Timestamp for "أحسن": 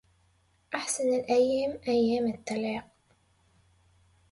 0.75-1.13